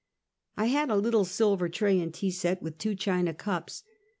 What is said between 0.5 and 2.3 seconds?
I had a little silver tray and